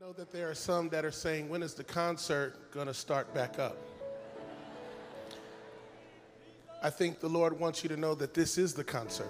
Know 0.00 0.12
that 0.12 0.30
there 0.30 0.48
are 0.48 0.54
some 0.54 0.88
that 0.90 1.04
are 1.04 1.10
saying, 1.10 1.48
when 1.48 1.60
is 1.60 1.74
the 1.74 1.82
concert 1.82 2.70
going 2.72 2.86
to 2.86 2.94
start 2.94 3.34
back 3.34 3.58
up? 3.58 3.76
I 6.80 6.88
think 6.88 7.18
the 7.18 7.28
Lord 7.28 7.58
wants 7.58 7.82
you 7.82 7.88
to 7.88 7.96
know 7.96 8.14
that 8.14 8.32
this 8.32 8.58
is 8.58 8.74
the 8.74 8.84
concert. 8.84 9.28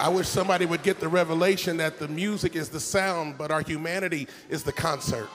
I 0.00 0.08
wish 0.08 0.26
somebody 0.26 0.66
would 0.66 0.82
get 0.82 0.98
the 0.98 1.06
revelation 1.06 1.76
that 1.76 2.00
the 2.00 2.08
music 2.08 2.56
is 2.56 2.68
the 2.68 2.80
sound, 2.80 3.38
but 3.38 3.52
our 3.52 3.62
humanity 3.62 4.26
is 4.48 4.64
the 4.64 4.72
concert. 4.72 5.28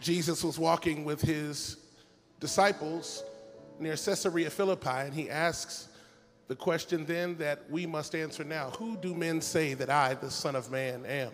Jesus 0.00 0.42
was 0.42 0.58
walking 0.58 1.04
with 1.04 1.20
his 1.20 1.76
disciples 2.40 3.24
near 3.78 3.94
Caesarea 3.94 4.48
Philippi, 4.48 4.88
and 4.88 5.12
he 5.12 5.28
asks 5.28 5.89
the 6.50 6.56
question 6.56 7.06
then 7.06 7.36
that 7.36 7.70
we 7.70 7.86
must 7.86 8.12
answer 8.12 8.42
now 8.42 8.70
Who 8.70 8.96
do 8.96 9.14
men 9.14 9.40
say 9.40 9.74
that 9.74 9.88
I, 9.88 10.14
the 10.14 10.32
Son 10.32 10.56
of 10.56 10.68
Man, 10.68 11.06
am? 11.06 11.30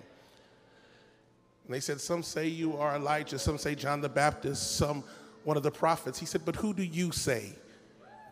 And 1.65 1.75
they 1.75 1.81
said, 1.81 2.03
Some 2.03 2.23
say 2.23 2.49
you 2.49 2.77
are 2.77 2.97
Elijah, 2.97 3.39
some 3.39 3.57
say 3.57 3.75
John 3.75 4.03
the 4.03 4.11
Baptist, 4.11 4.77
some 4.77 5.03
one 5.45 5.57
of 5.57 5.63
the 5.63 5.71
prophets. 5.71 6.19
He 6.19 6.27
said, 6.27 6.43
But 6.45 6.55
who 6.55 6.75
do 6.75 6.83
you 6.83 7.13
say 7.13 7.55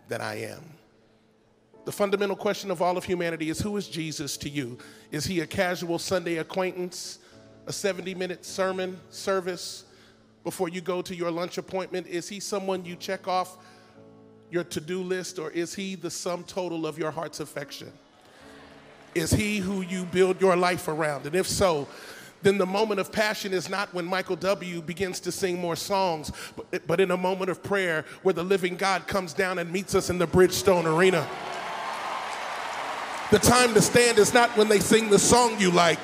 that 0.09 0.21
I 0.21 0.35
am? 0.35 0.63
The 1.87 1.93
fundamental 1.93 2.37
question 2.37 2.71
of 2.71 2.83
all 2.83 2.99
of 2.99 3.05
humanity 3.05 3.49
is 3.49 3.61
who 3.61 3.79
is 3.79 3.89
Jesus 3.89 4.37
to 4.37 4.51
you? 4.51 4.77
Is 5.11 5.25
he 5.25 5.41
a 5.41 5.47
casual 5.47 5.99
Sunday 5.99 6.37
acquaintance, 6.37 7.19
a 7.67 7.73
70 7.73 8.15
minute 8.15 8.45
sermon 8.45 9.01
service 9.09 9.85
before 10.43 10.69
you 10.69 10.83
go 10.83 11.01
to 11.01 11.17
your 11.17 11.31
lunch 11.31 11.57
appointment? 11.57 12.09
Is 12.09 12.29
he 12.29 12.41
someone 12.41 12.85
you 12.85 12.95
check 12.95 13.27
off 13.27 13.57
your 14.51 14.65
to 14.65 14.81
do 14.81 15.03
list, 15.03 15.39
or 15.39 15.51
is 15.51 15.75
he 15.75 15.95
the 15.95 16.11
sum 16.11 16.45
total 16.45 16.87
of 16.87 16.99
your 16.99 17.11
heart's 17.11 17.41
affection? 17.41 17.93
Is 19.15 19.31
he 19.31 19.59
who 19.59 19.83
you 19.83 20.05
build 20.05 20.41
your 20.41 20.57
life 20.57 20.89
around? 20.89 21.27
And 21.27 21.35
if 21.35 21.47
so, 21.47 21.87
then 22.43 22.59
the 22.59 22.67
moment 22.67 23.01
of 23.01 23.11
passion 23.11 23.53
is 23.53 23.71
not 23.71 23.93
when 23.95 24.05
Michael 24.05 24.37
W. 24.37 24.83
begins 24.83 25.19
to 25.21 25.33
sing 25.33 25.59
more 25.59 25.77
songs, 25.77 26.31
but, 26.57 26.87
but 26.87 27.01
in 27.01 27.11
a 27.11 27.17
moment 27.17 27.51
of 27.51 27.63
prayer 27.63 28.05
where 28.23 28.35
the 28.35 28.43
living 28.43 28.77
God 28.77 29.07
comes 29.07 29.33
down 29.33 29.59
and 29.59 29.73
meets 29.73 29.95
us 29.95 30.11
in 30.11 30.19
the 30.19 30.27
Bridgestone 30.27 30.85
Arena. 30.85 31.27
The 33.31 33.39
time 33.39 33.73
to 33.75 33.81
stand 33.81 34.19
is 34.19 34.35
not 34.35 34.55
when 34.57 34.69
they 34.69 34.79
sing 34.79 35.09
the 35.09 35.19
song 35.19 35.59
you 35.59 35.71
like, 35.71 35.99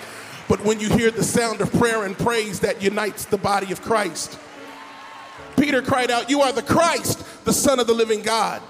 but 0.49 0.65
when 0.65 0.81
you 0.81 0.89
hear 0.89 1.11
the 1.11 1.23
sound 1.23 1.61
of 1.61 1.71
prayer 1.75 2.05
and 2.05 2.17
praise 2.17 2.61
that 2.61 2.83
unites 2.83 3.27
the 3.27 3.37
body 3.37 3.71
of 3.71 3.83
Christ. 3.83 4.39
Peter 5.57 5.83
cried 5.83 6.11
out, 6.11 6.31
You 6.31 6.41
are 6.41 6.53
the 6.53 6.63
Christ, 6.63 7.23
the 7.45 7.53
Son 7.53 7.79
of 7.81 7.87
the 7.87 7.95
living 7.95 8.23
God. 8.23 8.63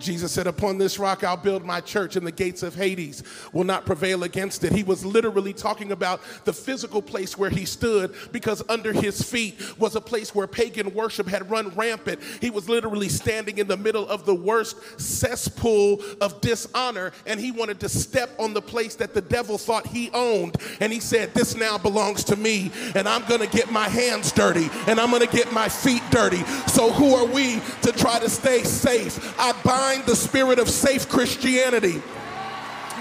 Jesus 0.00 0.32
said, 0.32 0.46
Upon 0.46 0.78
this 0.78 0.98
rock 0.98 1.24
I'll 1.24 1.36
build 1.36 1.64
my 1.64 1.80
church, 1.80 2.16
and 2.16 2.26
the 2.26 2.32
gates 2.32 2.62
of 2.62 2.74
Hades 2.74 3.22
will 3.52 3.64
not 3.64 3.86
prevail 3.86 4.24
against 4.24 4.64
it. 4.64 4.72
He 4.72 4.82
was 4.82 5.04
literally 5.04 5.52
talking 5.52 5.92
about 5.92 6.20
the 6.44 6.52
physical 6.52 7.00
place 7.00 7.38
where 7.38 7.50
he 7.50 7.64
stood 7.64 8.14
because 8.32 8.62
under 8.68 8.92
his 8.92 9.22
feet 9.22 9.60
was 9.78 9.94
a 9.94 10.00
place 10.00 10.34
where 10.34 10.46
pagan 10.46 10.92
worship 10.94 11.26
had 11.28 11.50
run 11.50 11.68
rampant. 11.70 12.20
He 12.40 12.50
was 12.50 12.68
literally 12.68 13.08
standing 13.08 13.58
in 13.58 13.66
the 13.66 13.76
middle 13.76 14.08
of 14.08 14.26
the 14.26 14.34
worst 14.34 14.76
cesspool 15.00 16.02
of 16.20 16.40
dishonor, 16.40 17.12
and 17.26 17.38
he 17.38 17.50
wanted 17.50 17.80
to 17.80 17.88
step 17.88 18.30
on 18.38 18.54
the 18.54 18.62
place 18.62 18.94
that 18.96 19.14
the 19.14 19.22
devil 19.22 19.58
thought 19.58 19.86
he 19.86 20.10
owned. 20.12 20.56
And 20.80 20.92
he 20.92 21.00
said, 21.00 21.34
This 21.34 21.54
now 21.54 21.78
belongs 21.78 22.24
to 22.24 22.36
me, 22.36 22.72
and 22.94 23.08
I'm 23.08 23.24
gonna 23.28 23.46
get 23.46 23.70
my 23.70 23.88
hands 23.88 24.32
dirty, 24.32 24.68
and 24.86 24.98
I'm 24.98 25.10
gonna 25.10 25.26
get 25.26 25.52
my 25.52 25.68
feet 25.68 26.02
dirty. 26.10 26.42
So, 26.66 26.90
who 26.90 27.14
are 27.14 27.26
we 27.26 27.60
to 27.82 27.92
try 27.92 28.18
to 28.18 28.28
stay 28.28 28.62
safe? 28.64 29.38
I 29.38 29.52
bind 29.62 29.83
bind 29.84 30.06
the 30.06 30.16
spirit 30.16 30.58
of 30.58 30.70
safe 30.70 31.10
Christianity. 31.10 32.02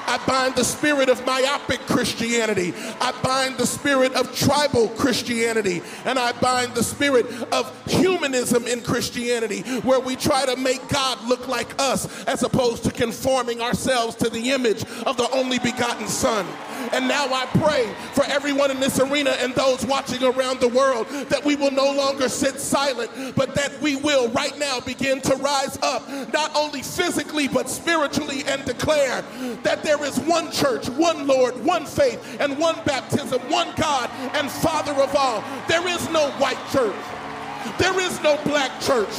I 0.05 0.21
bind 0.27 0.57
the 0.57 0.65
spirit 0.65 1.07
of 1.07 1.25
myopic 1.25 1.79
Christianity. 1.87 2.73
I 2.99 3.13
bind 3.23 3.57
the 3.57 3.65
spirit 3.65 4.11
of 4.15 4.35
tribal 4.35 4.89
Christianity. 4.89 5.81
And 6.03 6.19
I 6.19 6.33
bind 6.33 6.75
the 6.75 6.83
spirit 6.83 7.25
of 7.53 7.71
humanism 7.87 8.67
in 8.67 8.81
Christianity, 8.81 9.61
where 9.79 10.01
we 10.01 10.17
try 10.17 10.45
to 10.45 10.57
make 10.57 10.85
God 10.89 11.25
look 11.25 11.47
like 11.47 11.73
us 11.81 12.25
as 12.25 12.43
opposed 12.43 12.83
to 12.83 12.91
conforming 12.91 13.61
ourselves 13.61 14.17
to 14.17 14.29
the 14.29 14.51
image 14.51 14.83
of 15.05 15.15
the 15.15 15.29
only 15.31 15.59
begotten 15.59 16.09
Son. 16.09 16.45
And 16.93 17.07
now 17.07 17.25
I 17.33 17.47
pray 17.47 17.91
for 18.13 18.23
everyone 18.25 18.69
in 18.69 18.79
this 18.79 18.99
arena 18.99 19.31
and 19.39 19.53
those 19.55 19.83
watching 19.85 20.23
around 20.23 20.59
the 20.59 20.67
world 20.67 21.07
that 21.29 21.43
we 21.43 21.55
will 21.55 21.71
no 21.71 21.91
longer 21.91 22.29
sit 22.29 22.59
silent, 22.59 23.35
but 23.35 23.55
that 23.55 23.81
we 23.81 23.95
will 23.95 24.29
right 24.29 24.57
now 24.59 24.79
begin 24.79 25.19
to 25.21 25.35
rise 25.37 25.77
up, 25.81 26.07
not 26.31 26.55
only 26.55 26.83
physically, 26.83 27.47
but 27.47 27.67
spiritually, 27.67 28.43
and 28.47 28.63
declare 28.65 29.23
that 29.63 29.81
there 29.83 30.03
is 30.05 30.19
one 30.19 30.51
church, 30.51 30.87
one 30.89 31.25
Lord, 31.25 31.63
one 31.65 31.85
faith, 31.85 32.37
and 32.39 32.57
one 32.59 32.79
baptism, 32.85 33.41
one 33.49 33.73
God 33.75 34.11
and 34.35 34.49
Father 34.49 34.93
of 34.93 35.15
all. 35.15 35.43
There 35.67 35.87
is 35.87 36.07
no 36.11 36.29
white 36.33 36.61
church. 36.71 36.95
There 37.79 37.99
is 37.99 38.21
no 38.21 38.37
black 38.43 38.79
church. 38.81 39.09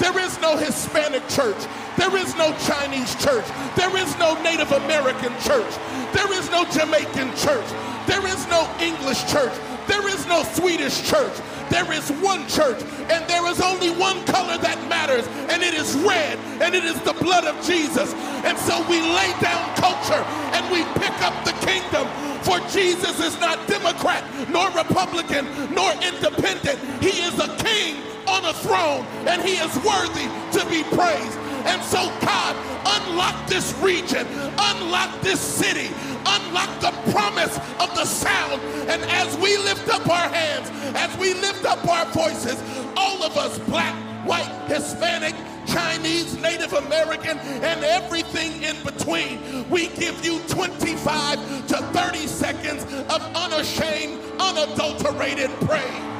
There 0.00 0.18
is 0.18 0.40
no 0.40 0.56
Hispanic 0.56 1.28
church. 1.28 1.58
There 1.96 2.16
is 2.16 2.34
no 2.36 2.52
Chinese 2.66 3.14
church. 3.16 3.46
There 3.76 3.96
is 3.96 4.16
no 4.18 4.40
Native 4.42 4.72
American 4.72 5.32
church. 5.40 5.72
There 6.12 6.32
is 6.32 6.50
no 6.50 6.64
Jamaican 6.66 7.36
church. 7.36 7.68
There 8.06 8.26
is 8.26 8.46
no 8.48 8.68
English 8.80 9.30
church. 9.30 9.52
There 9.86 10.08
is 10.08 10.26
no 10.26 10.42
Swedish 10.42 11.08
church. 11.08 11.32
There 11.70 11.92
is 11.92 12.10
one 12.18 12.46
church, 12.48 12.82
and 13.10 13.22
there 13.30 13.46
is 13.46 13.60
only 13.60 13.90
one 13.90 14.24
color 14.26 14.58
that 14.58 14.78
matters, 14.88 15.26
and 15.50 15.62
it 15.62 15.72
is 15.72 15.94
red, 16.02 16.36
and 16.60 16.74
it 16.74 16.82
is 16.82 16.98
the 17.02 17.12
blood 17.14 17.44
of 17.44 17.54
Jesus. 17.64 18.12
And 18.42 18.58
so 18.58 18.82
we 18.90 18.98
lay 18.98 19.30
down 19.38 19.62
culture 19.78 20.18
and 20.50 20.66
we 20.74 20.82
pick 20.98 21.14
up 21.22 21.34
the 21.46 21.54
kingdom. 21.62 22.10
For 22.42 22.58
Jesus 22.74 23.20
is 23.20 23.38
not 23.38 23.62
Democrat, 23.68 24.24
nor 24.50 24.70
Republican, 24.70 25.46
nor 25.72 25.92
independent. 26.02 26.78
He 26.98 27.22
is 27.22 27.38
a 27.38 27.54
king 27.62 28.02
on 28.26 28.44
a 28.46 28.52
throne, 28.52 29.06
and 29.30 29.40
he 29.42 29.54
is 29.54 29.70
worthy 29.86 30.26
to 30.58 30.66
be 30.66 30.82
praised. 30.90 31.38
And 31.66 31.82
so, 31.82 32.12
God, 32.20 32.56
unlock 32.86 33.46
this 33.46 33.74
region, 33.78 34.26
unlock 34.58 35.20
this 35.20 35.40
city, 35.40 35.92
unlock 36.26 36.80
the 36.80 36.92
promise 37.12 37.56
of 37.78 37.94
the 37.94 38.04
sound. 38.04 38.60
And 38.88 39.02
as 39.10 39.36
we 39.38 39.56
lift 39.58 39.88
up 39.88 40.08
our 40.08 40.28
hands, 40.28 40.70
as 40.96 41.16
we 41.18 41.34
lift 41.34 41.64
up 41.64 41.86
our 41.86 42.06
voices, 42.06 42.62
all 42.96 43.22
of 43.22 43.36
us, 43.36 43.58
black, 43.60 43.94
white, 44.26 44.50
Hispanic, 44.68 45.34
Chinese, 45.66 46.36
Native 46.38 46.72
American, 46.72 47.38
and 47.38 47.84
everything 47.84 48.62
in 48.62 48.76
between. 48.82 49.68
We 49.70 49.88
give 49.88 50.24
you 50.24 50.40
25 50.48 51.66
to 51.68 51.76
30 51.76 52.18
seconds 52.26 52.84
of 52.84 53.22
unashamed, 53.36 54.20
unadulterated 54.40 55.50
praise. 55.60 56.10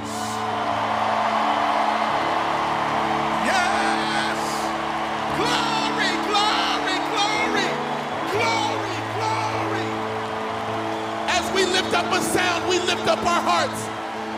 Lift 11.91 12.05
up 12.05 12.13
a 12.13 12.23
sound, 12.23 12.69
we 12.69 12.79
lift 12.79 13.09
up 13.09 13.19
our 13.27 13.43
hearts, 13.43 13.83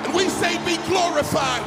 and 0.07 0.15
we 0.15 0.29
say, 0.41 0.57
Be 0.65 0.81
glorified. 0.89 1.61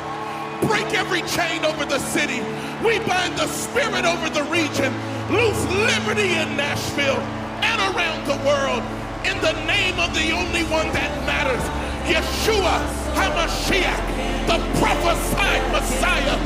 Break 0.65 0.93
every 0.95 1.21
chain 1.29 1.63
over 1.63 1.85
the 1.85 1.99
city. 1.99 2.39
We 2.83 2.97
bind 3.05 3.37
the 3.37 3.45
spirit 3.47 4.03
over 4.05 4.29
the 4.29 4.43
region. 4.49 4.91
Loose 5.29 5.63
liberty 5.69 6.33
in 6.33 6.57
Nashville 6.57 7.21
and 7.61 7.77
around 7.93 8.25
the 8.25 8.37
world 8.47 8.81
in 9.25 9.37
the 9.41 9.53
name 9.67 9.99
of 9.99 10.13
the 10.15 10.31
only 10.31 10.63
one 10.73 10.89
that 10.93 11.11
matters, 11.25 11.61
Yeshua 12.09 12.81
HaMashiach, 13.13 14.01
the 14.49 14.57
prophesied 14.79 15.71
Messiah, 15.71 16.37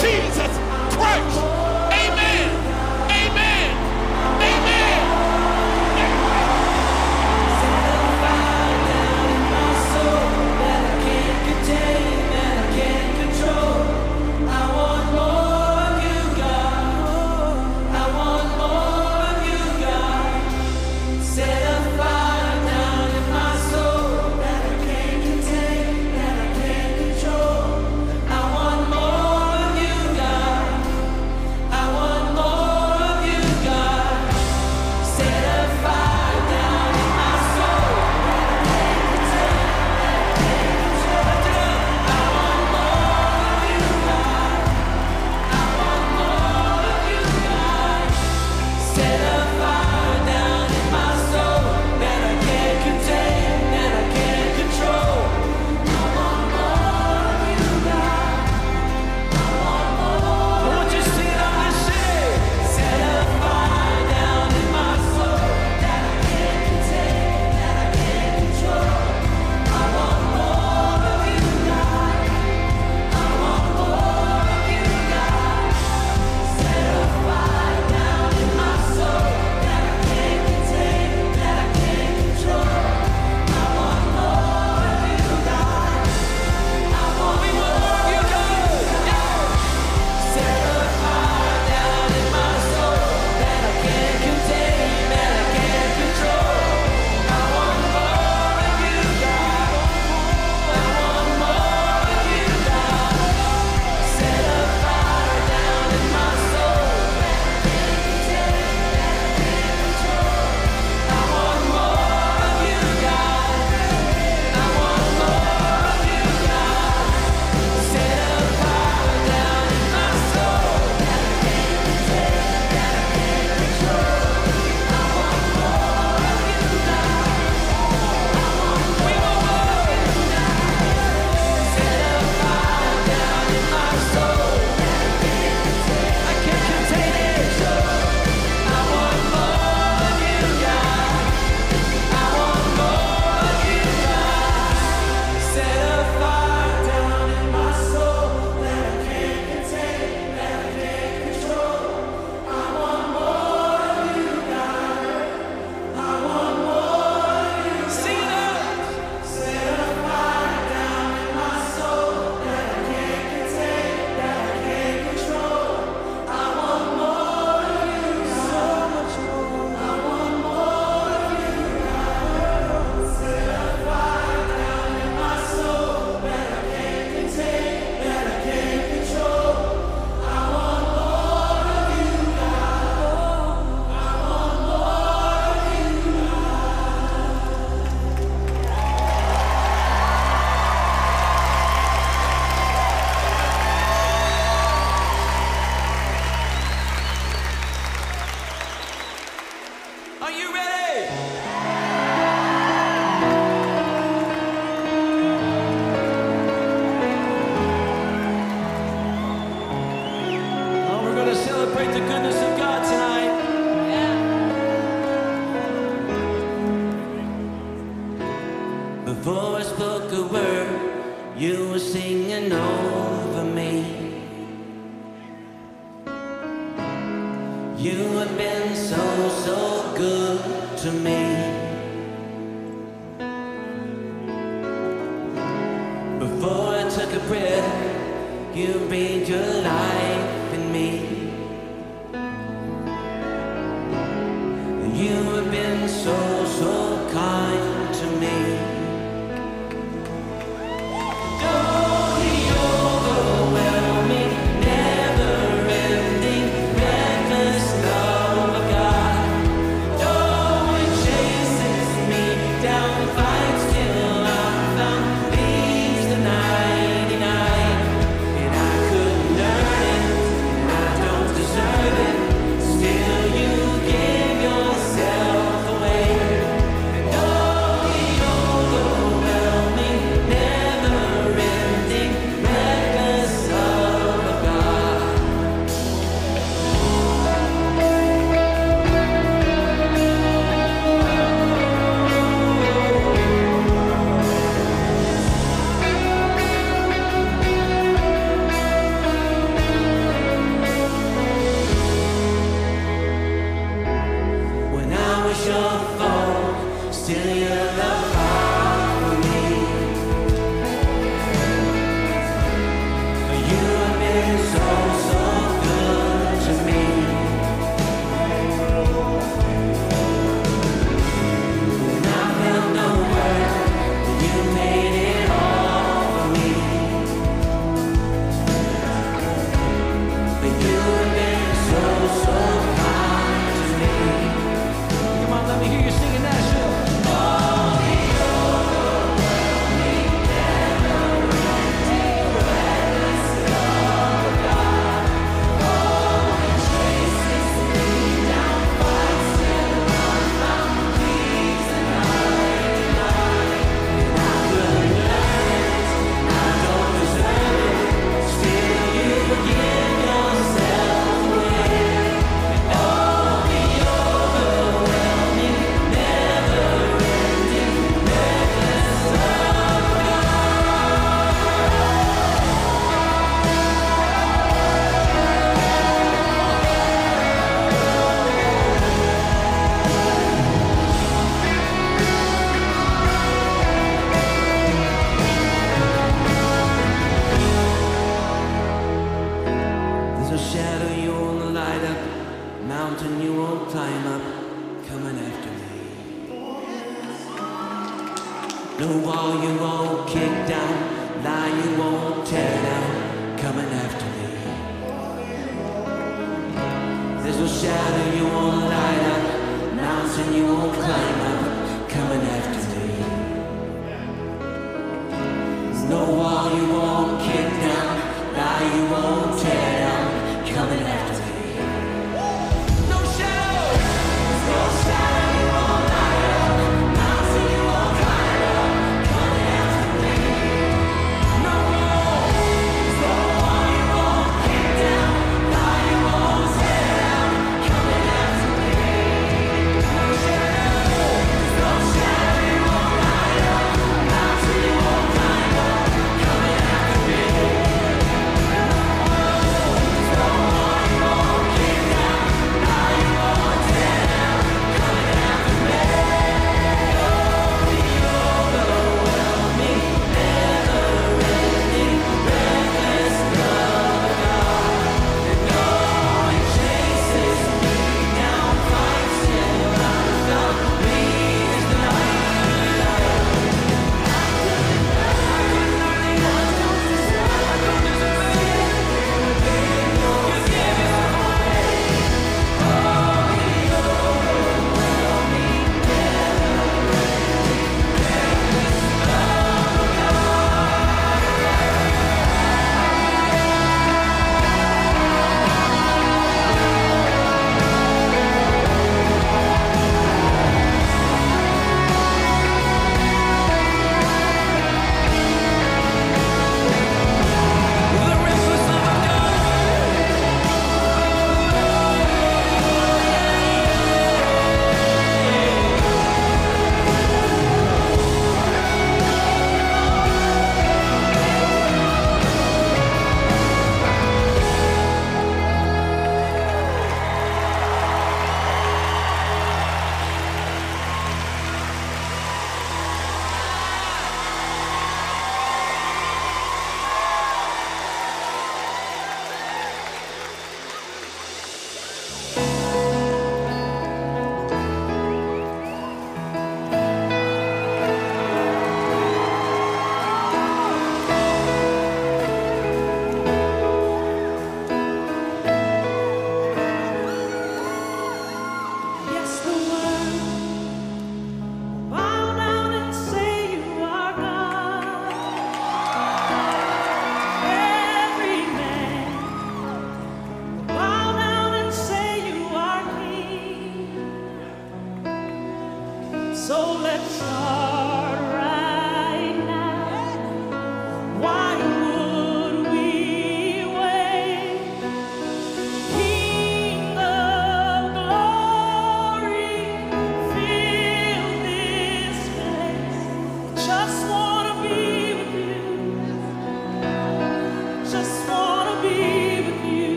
Jesus 0.00 0.52
Christ. 0.94 1.62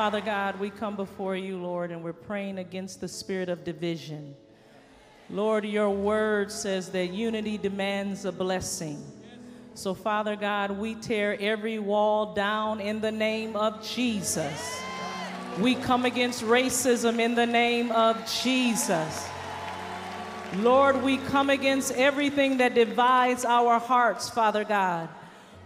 Father 0.00 0.22
God, 0.22 0.58
we 0.58 0.70
come 0.70 0.96
before 0.96 1.36
you, 1.36 1.58
Lord, 1.58 1.90
and 1.90 2.02
we're 2.02 2.14
praying 2.14 2.56
against 2.56 3.02
the 3.02 3.06
spirit 3.06 3.50
of 3.50 3.64
division. 3.64 4.34
Lord, 5.28 5.66
your 5.66 5.90
word 5.90 6.50
says 6.50 6.88
that 6.92 7.08
unity 7.08 7.58
demands 7.58 8.24
a 8.24 8.32
blessing. 8.32 9.04
So, 9.74 9.92
Father 9.92 10.36
God, 10.36 10.70
we 10.70 10.94
tear 10.94 11.36
every 11.38 11.78
wall 11.78 12.32
down 12.32 12.80
in 12.80 13.02
the 13.02 13.12
name 13.12 13.56
of 13.56 13.86
Jesus. 13.86 14.80
We 15.60 15.74
come 15.74 16.06
against 16.06 16.44
racism 16.44 17.18
in 17.18 17.34
the 17.34 17.44
name 17.44 17.92
of 17.92 18.16
Jesus. 18.42 19.28
Lord, 20.60 21.02
we 21.02 21.18
come 21.18 21.50
against 21.50 21.92
everything 21.92 22.56
that 22.56 22.74
divides 22.74 23.44
our 23.44 23.78
hearts, 23.78 24.30
Father 24.30 24.64
God. 24.64 25.10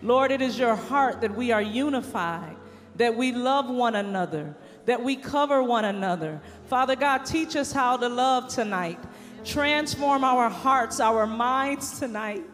Lord, 0.03 0.33
it 0.33 0.43
is 0.43 0.59
your 0.59 0.75
heart 0.75 1.21
that 1.21 1.37
we 1.37 1.53
are 1.53 1.63
unified, 1.63 2.57
that 2.97 3.17
we 3.17 3.33
love 3.33 3.69
one 3.69 3.95
another, 3.95 4.55
that 4.87 5.03
we 5.03 5.17
cover 5.17 5.63
one 5.63 5.85
another. 5.85 6.41
Father 6.67 6.97
God, 6.97 7.25
teach 7.25 7.57
us 7.57 7.73
how 7.73 7.97
to 7.97 8.09
love 8.09 8.49
tonight. 8.49 8.99
Transform 9.45 10.25
our 10.25 10.49
hearts, 10.49 11.01
our 11.01 11.27
minds 11.27 11.99
tonight. 11.99 12.45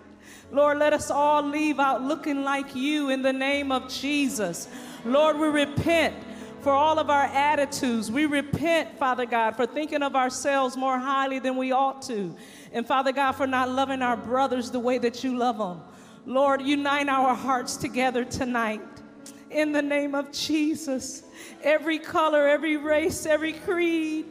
Lord, 0.51 0.79
let 0.79 0.93
us 0.93 1.11
all 1.11 1.43
leave 1.43 1.79
out 1.79 2.03
looking 2.03 2.43
like 2.43 2.75
you 2.75 3.11
in 3.11 3.23
the 3.23 3.33
name 3.33 3.71
of 3.71 3.89
Jesus. 3.89 4.69
Lord, 5.05 5.39
we 5.39 5.47
repent 5.47 6.17
for 6.61 6.73
all 6.73 6.99
of 6.99 7.09
our 7.09 7.25
attitudes. 7.25 8.11
We 8.11 8.27
repent, 8.27 8.99
Father 8.99 9.27
God, 9.27 9.57
for 9.57 9.67
thinking 9.67 10.03
of 10.03 10.17
ourselves 10.17 10.77
more 10.77 10.99
highly 10.99 11.39
than 11.39 11.57
we 11.57 11.73
ought 11.73 12.03
to. 12.03 12.35
And 12.73 12.87
Father 12.87 13.13
God, 13.13 13.33
for 13.33 13.47
not 13.47 13.69
loving 13.69 14.03
our 14.03 14.17
brothers 14.17 14.71
the 14.71 14.81
way 14.81 14.99
that 14.99 15.23
you 15.23 15.37
love 15.37 15.59
them. 15.59 15.81
Lord, 16.27 16.61
unite 16.63 17.09
our 17.09 17.35
hearts 17.35 17.77
together 17.77 18.25
tonight 18.25 18.83
in 19.51 19.73
the 19.73 19.83
name 19.83 20.15
of 20.15 20.33
Jesus. 20.33 21.23
Every 21.63 21.99
color, 21.99 22.49
every 22.49 22.77
race, 22.77 23.27
every 23.27 23.53
creed. 23.53 24.27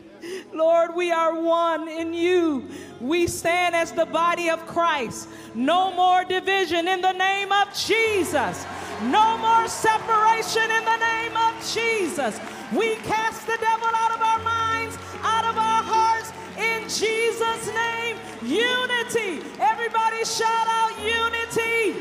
Lord, 0.54 0.96
we 0.96 1.12
are 1.12 1.40
one 1.40 1.88
in 1.88 2.14
you. 2.14 2.68
We 3.00 3.28
stand 3.28 3.76
as 3.76 3.92
the 3.92 4.06
body 4.06 4.50
of 4.50 4.66
Christ. 4.68 5.30
No 5.56 5.92
more 5.94 6.24
division 6.26 6.88
in 6.88 7.02
the 7.02 7.14
name 7.14 7.52
of 7.52 7.74
Jesus. 7.74 8.66
No 9.04 9.38
more 9.38 9.68
separation 9.68 10.64
in 10.64 10.86
the 10.86 10.98
name 10.98 11.38
of 11.38 11.74
Jesus. 11.74 12.40
We 12.76 12.96
cast 12.96 13.48
the 13.48 13.58
devil 13.62 13.88
out 13.94 14.12
of 14.12 14.22
our 14.22 14.40
minds, 14.44 14.98
out 15.24 15.46
of 15.46 15.58
our 15.58 15.84
hearts, 15.84 16.32
in 16.58 16.84
Jesus' 16.84 17.68
name. 17.74 18.18
Unity. 18.44 19.42
Everybody 19.60 20.26
shout 20.26 20.68
out 20.68 20.92
unity. 21.00 21.96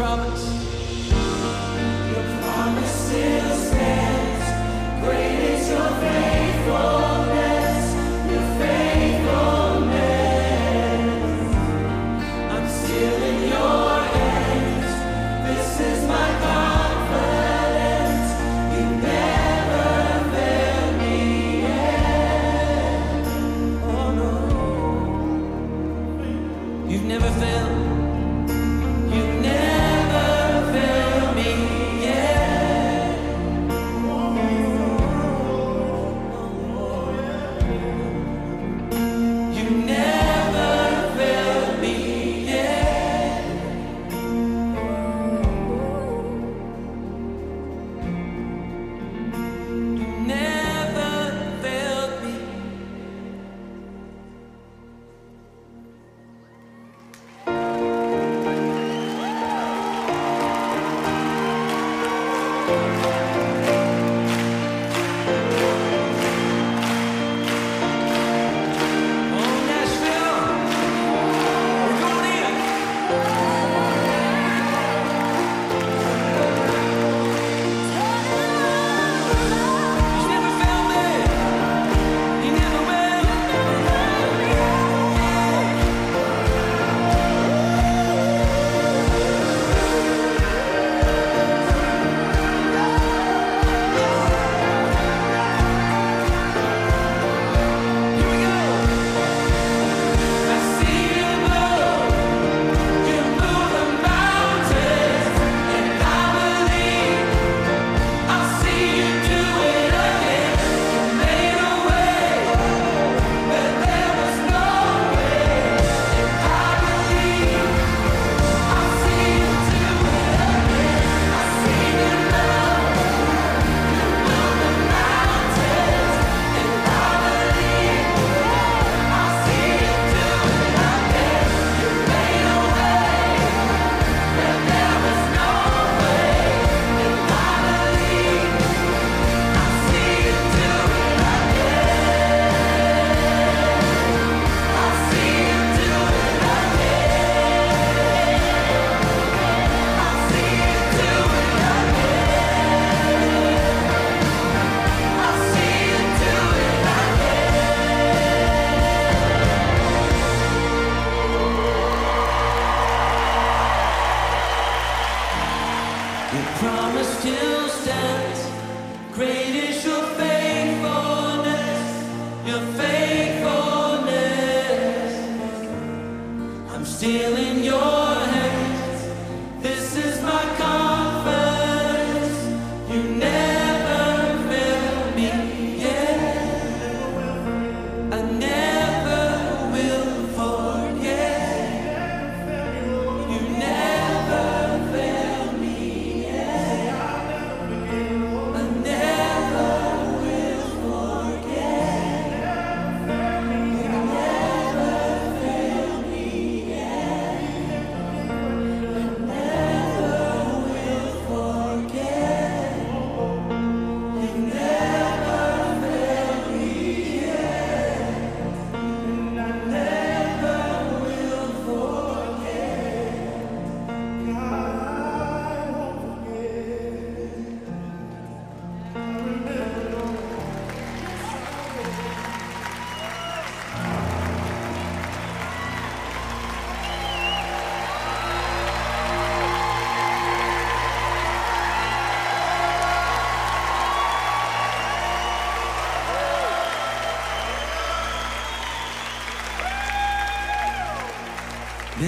promise. 0.00 0.46
Your 1.10 2.24
promise 2.40 2.90
still 2.90 3.54
stands. 3.54 5.04
Great 5.04 5.40
is 5.52 5.68
your 5.68 5.88
faith. 6.00 6.39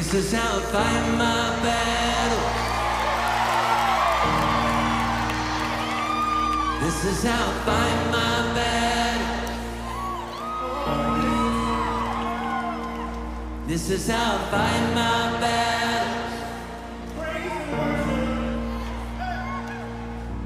This 0.03 0.15
is 0.15 0.33
how 0.33 0.59
I 0.59 0.61
fight 0.63 1.07
my 1.17 1.63
battle. 1.63 2.47
This 6.81 7.05
is 7.05 7.23
how 7.23 7.45
I 7.47 7.53
fight 7.65 8.11
my 8.11 8.35
battle. 8.57 9.37
This 13.69 13.91
is 13.91 14.09
how 14.09 14.35
I 14.35 14.39
fight 14.51 14.85
my 14.93 15.41
battle. 15.41 16.23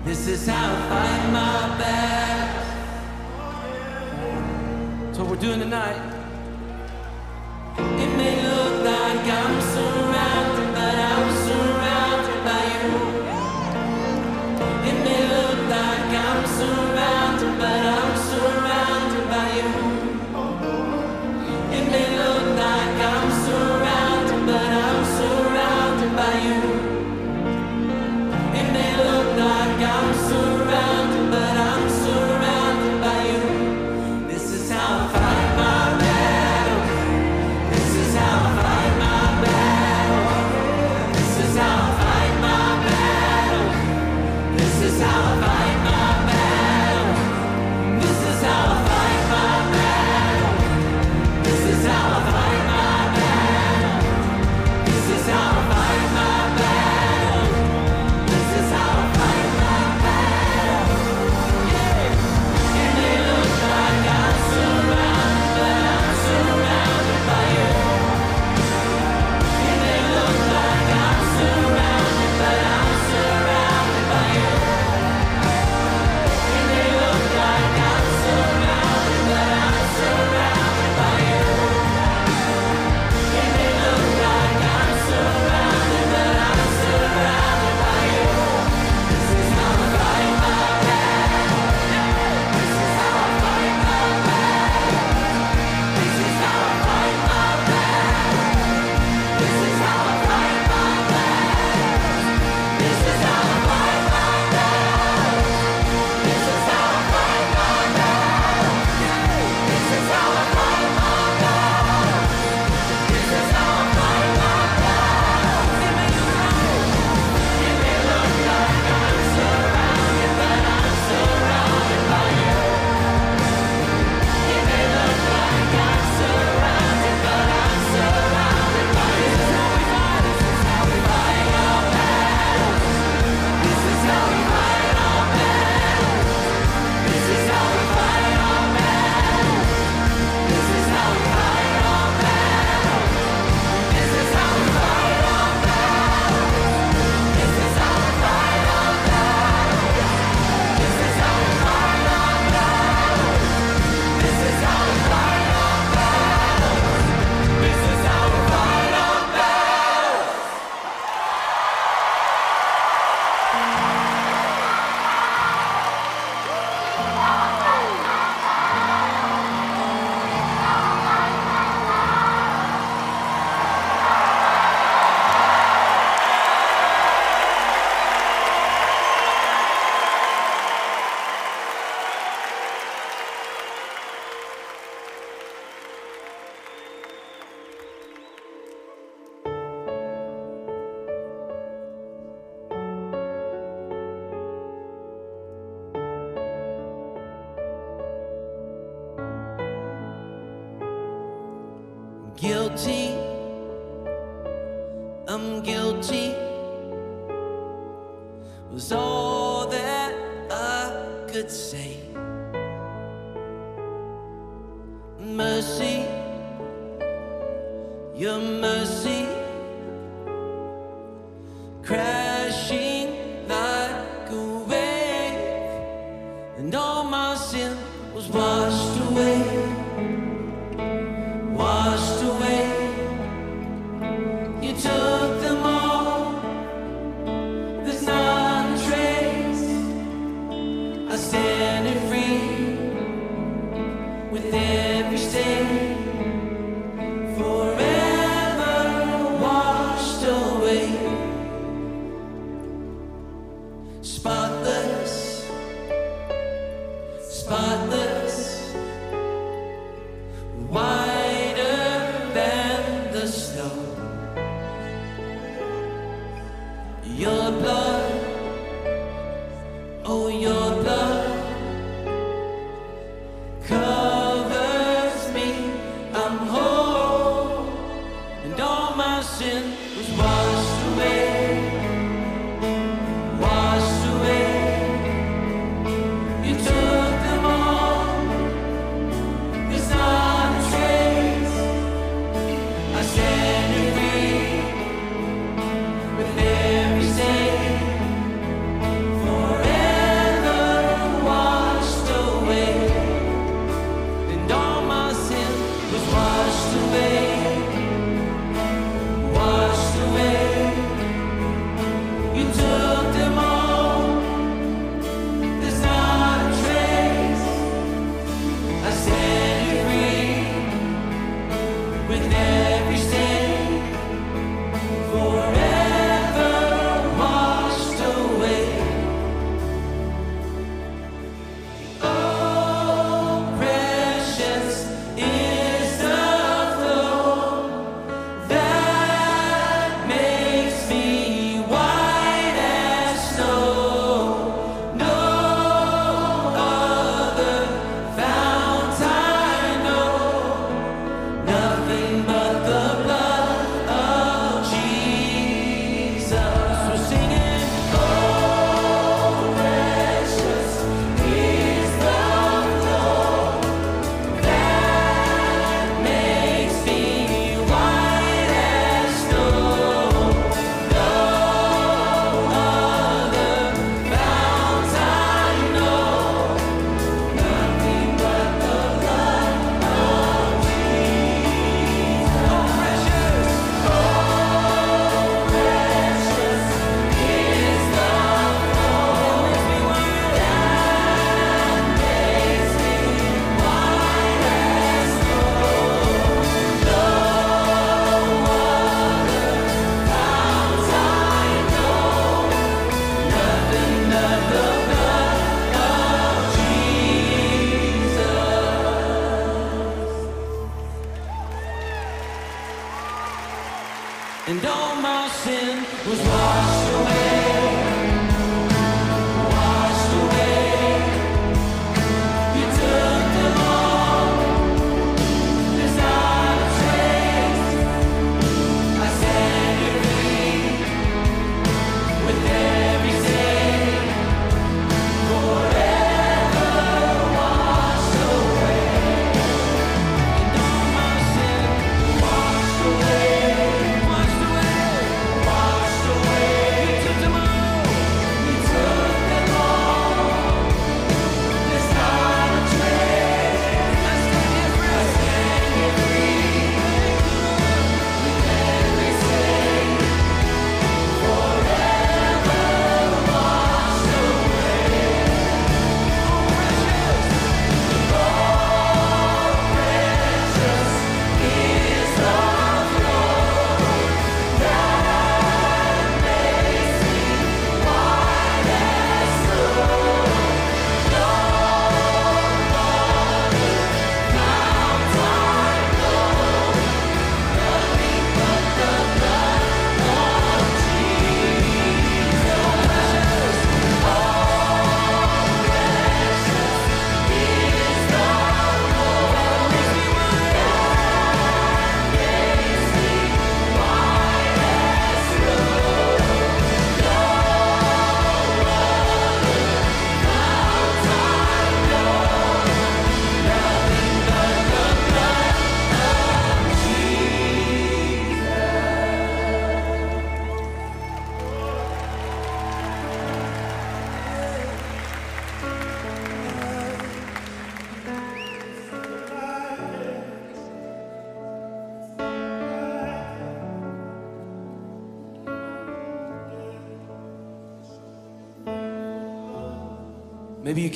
This 0.04 0.28
is 0.28 0.46
how 0.46 0.66
I 0.70 0.76
fight 0.90 1.32
my 1.32 1.78
battle. 1.78 2.62
That's 5.06 5.18
what 5.18 5.28
we're 5.30 5.36
doing 5.36 5.60
tonight. 5.60 6.05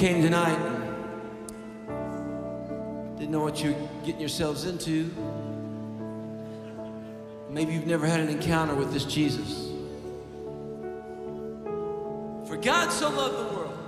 Came 0.00 0.22
tonight 0.22 0.58
didn't 3.18 3.32
know 3.32 3.40
what 3.40 3.62
you're 3.62 3.76
getting 4.02 4.18
yourselves 4.18 4.64
into. 4.64 5.10
Maybe 7.50 7.74
you've 7.74 7.86
never 7.86 8.06
had 8.06 8.18
an 8.20 8.30
encounter 8.30 8.74
with 8.74 8.94
this 8.94 9.04
Jesus. 9.04 9.68
For 12.48 12.56
God 12.56 12.90
so 12.90 13.10
loved 13.10 13.36
the 13.40 13.54
world 13.54 13.78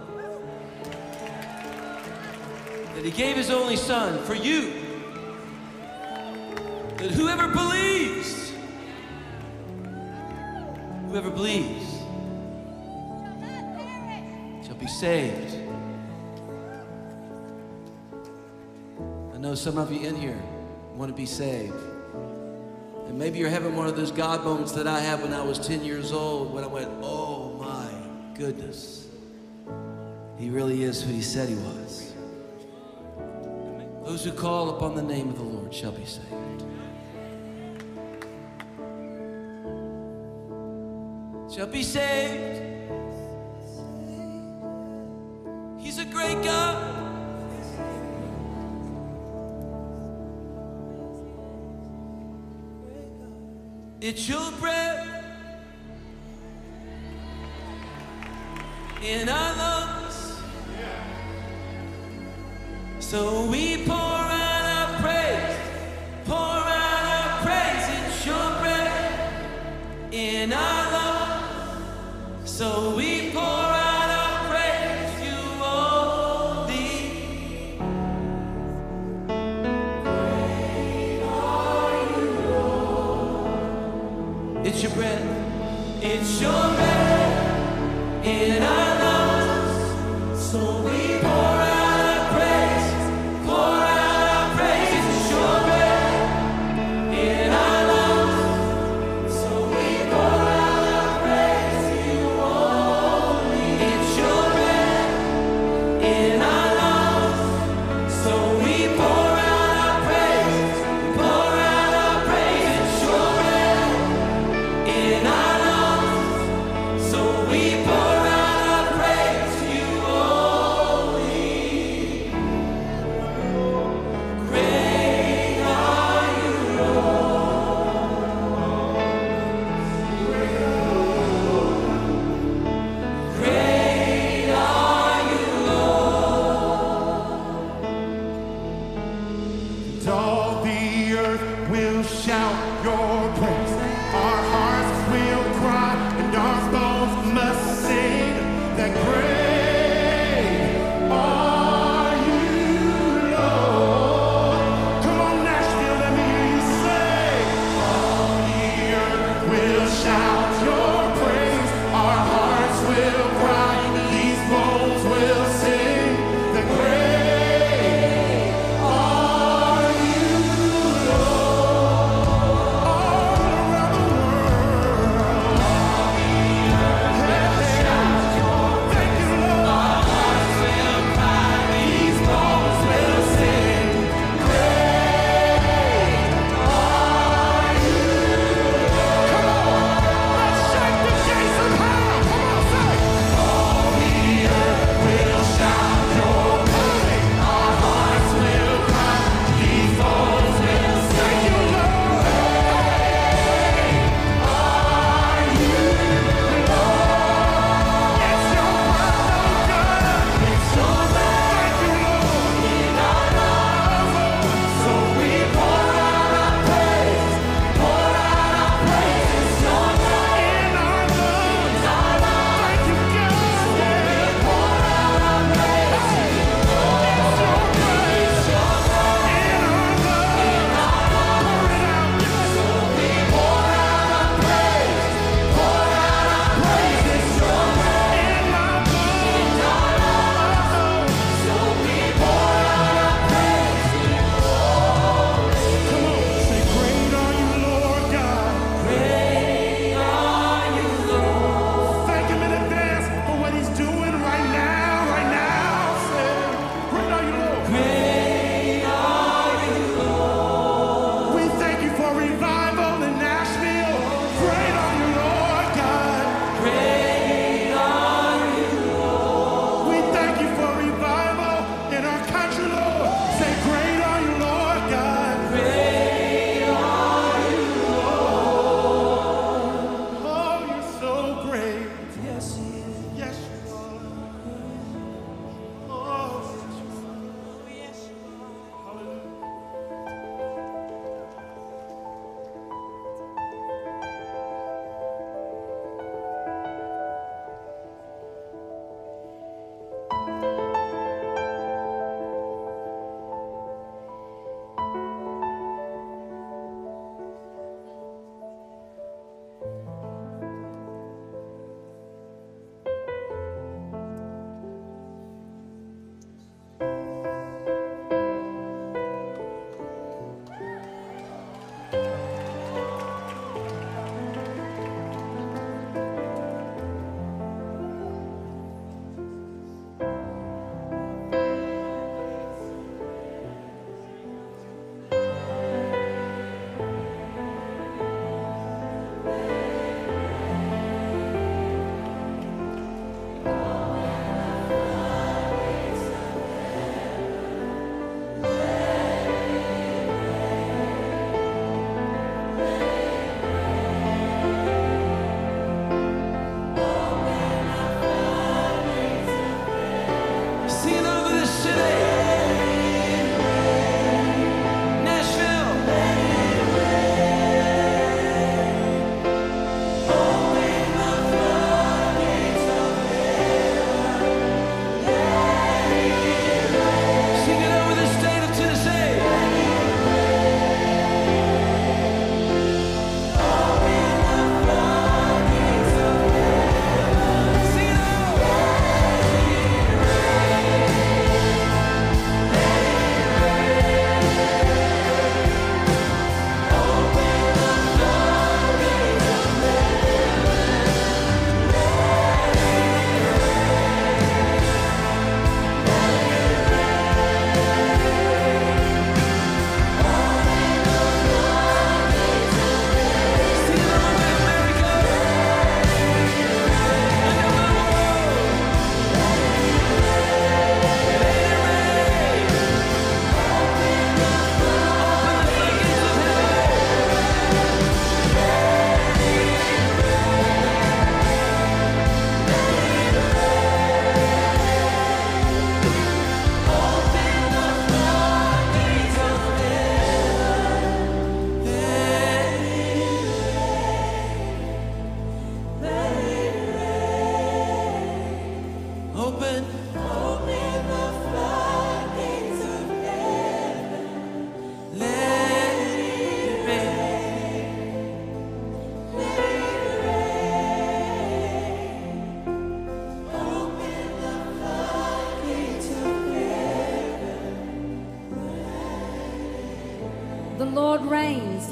that 2.94 3.06
he 3.06 3.10
gave 3.10 3.36
his 3.36 3.48
only 3.48 3.76
son 3.76 4.22
for 4.24 4.34
you. 4.34 4.82
That 6.98 7.10
whoever 7.12 7.48
believes, 7.48 8.52
whoever 11.08 11.30
believes, 11.30 11.90
shall 14.66 14.76
be 14.78 14.86
saved. 14.88 15.62
Know 19.42 19.56
some 19.56 19.76
of 19.76 19.92
you 19.92 20.06
in 20.06 20.14
here 20.14 20.40
want 20.94 21.10
to 21.10 21.16
be 21.16 21.26
saved. 21.26 21.74
And 23.08 23.18
maybe 23.18 23.40
you're 23.40 23.50
having 23.50 23.74
one 23.74 23.88
of 23.88 23.96
those 23.96 24.12
God 24.12 24.44
moments 24.44 24.70
that 24.72 24.86
I 24.86 25.00
had 25.00 25.20
when 25.20 25.32
I 25.32 25.42
was 25.42 25.58
10 25.58 25.84
years 25.84 26.12
old 26.12 26.54
when 26.54 26.62
I 26.62 26.68
went, 26.68 26.88
oh 27.02 27.54
my 27.54 28.38
goodness. 28.38 29.08
He 30.38 30.48
really 30.48 30.84
is 30.84 31.02
who 31.02 31.12
he 31.12 31.22
said 31.22 31.48
he 31.48 31.56
was. 31.56 32.14
Those 34.04 34.24
who 34.24 34.30
call 34.30 34.76
upon 34.76 34.94
the 34.94 35.02
name 35.02 35.28
of 35.28 35.36
the 35.36 35.44
Lord 35.44 35.74
shall 35.74 35.92
be 35.92 36.04
saved. 36.04 36.64
Shall 41.52 41.66
be 41.66 41.82
saved. 41.82 42.71
It's 54.04 54.28
your 54.28 54.50
breath 54.58 55.06
in 59.00 59.28
our 59.28 59.56
lungs. 59.56 60.42
So 62.98 63.46
we 63.46 63.71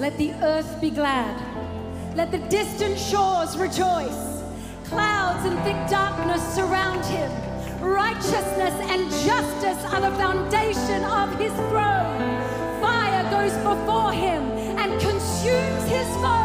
Let 0.01 0.17
the 0.17 0.33
earth 0.43 0.81
be 0.81 0.89
glad. 0.89 1.37
Let 2.17 2.31
the 2.31 2.39
distant 2.49 2.99
shores 2.99 3.59
rejoice. 3.59 4.43
Clouds 4.87 5.45
and 5.45 5.59
thick 5.59 5.77
darkness 5.91 6.43
surround 6.55 7.05
him. 7.05 7.31
Righteousness 7.83 8.73
and 8.89 9.11
justice 9.11 9.85
are 9.93 10.01
the 10.01 10.17
foundation 10.17 11.05
of 11.05 11.39
his 11.39 11.53
throne. 11.69 12.81
Fire 12.81 13.31
goes 13.31 13.53
before 13.59 14.13
him 14.13 14.43
and 14.79 14.99
consumes 15.03 15.85
his 15.91 16.09
foes. 16.17 16.40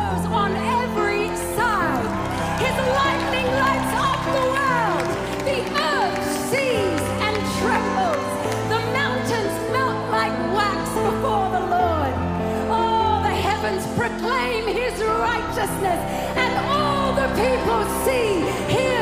proclaim 13.95 14.67
his 14.67 14.93
righteousness, 15.01 15.99
and 16.35 16.53
all 16.67 17.13
the 17.13 17.27
people 17.35 17.81
see 18.05 18.41
his 18.73 18.94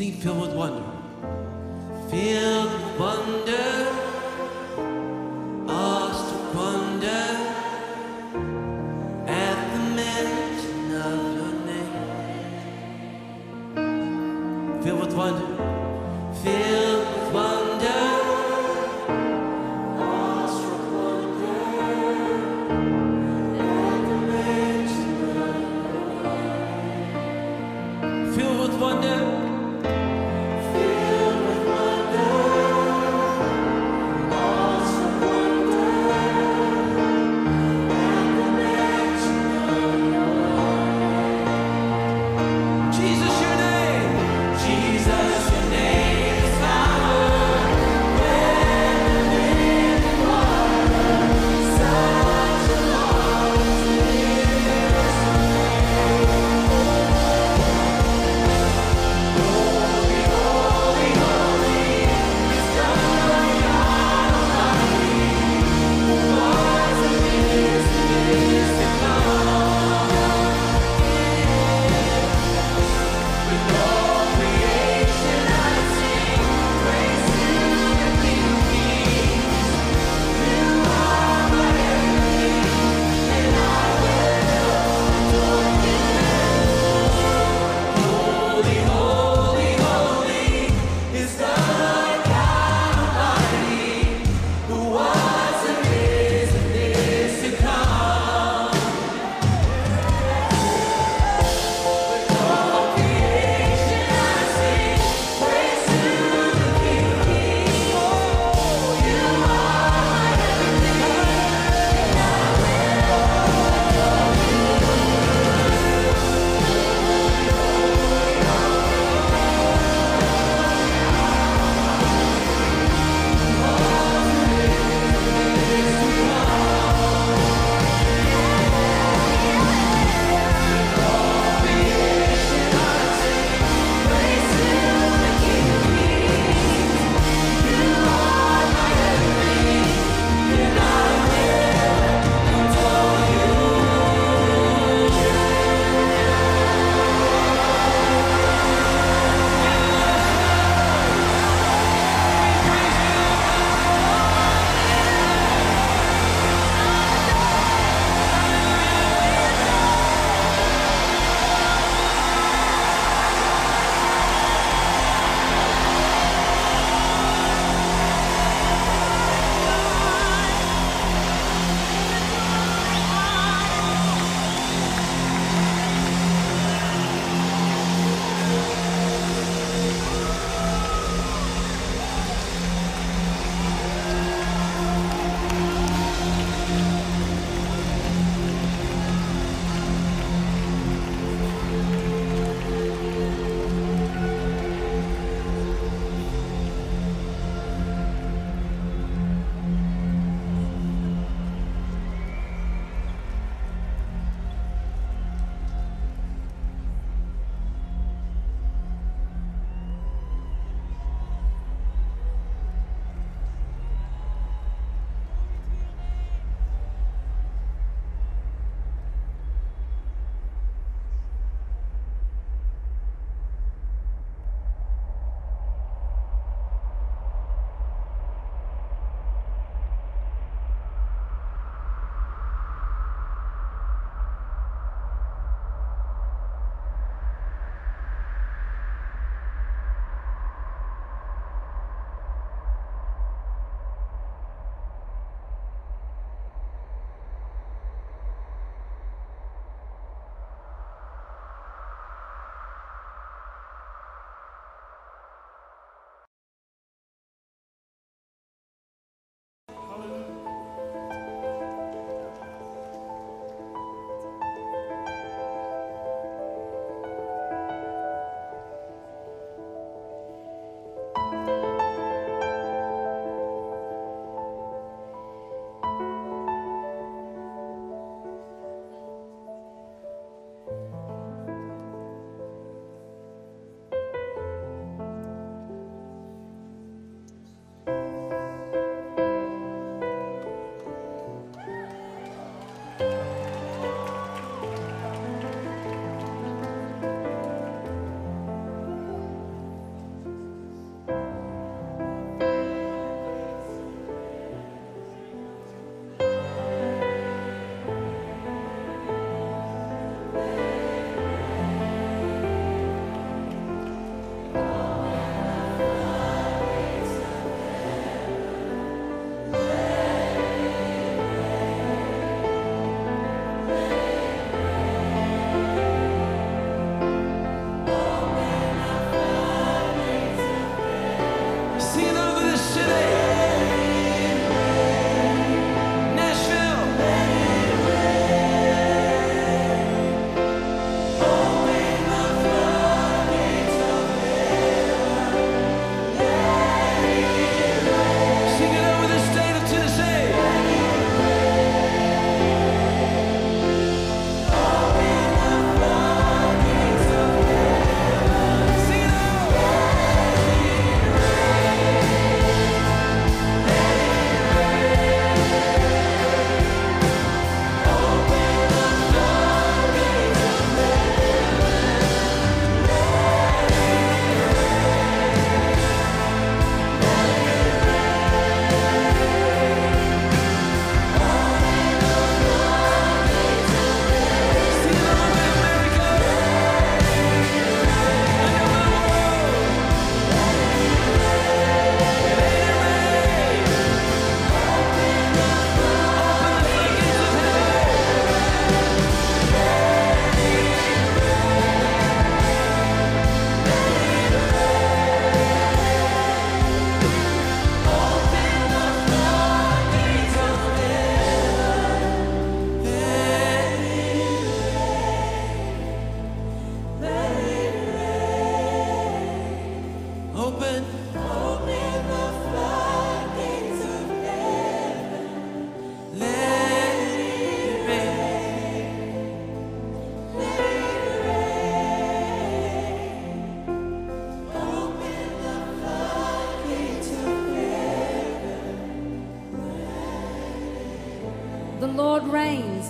Filled 0.00 0.40
with 0.40 0.54
wonder? 0.54 0.82
Filled 2.08 2.59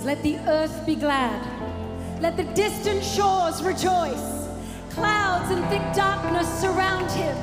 let 0.03 0.21
the 0.23 0.37
earth 0.47 0.85
be 0.85 0.95
glad. 0.95 1.39
Let 2.21 2.35
the 2.35 2.43
distant 2.43 3.03
shores 3.03 3.61
rejoice. 3.61 4.47
Clouds 4.91 5.51
and 5.51 5.63
thick 5.69 5.83
darkness 5.93 6.47
surround 6.59 7.09
him. 7.11 7.35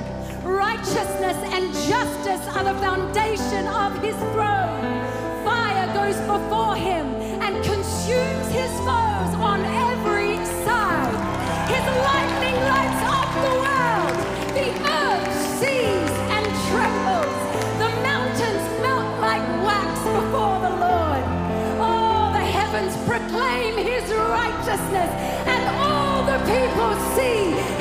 Righteousness 0.44 1.36
and 1.52 1.72
justice 1.88 2.46
are 2.56 2.64
the 2.64 2.74
foundation 2.80 3.66
of 3.68 4.02
his 4.02 4.16
throne. 4.32 5.04
Fire 5.44 5.86
goes 5.94 6.16
before 6.26 6.74
him 6.74 7.06
and 7.42 7.64
consumes 7.64 8.48
his 8.48 8.70
foes. 8.80 9.17
righteousness, 24.78 25.10
and 25.46 25.76
all 25.76 26.24
the 26.24 26.38
people 26.44 26.94
see 27.16 27.77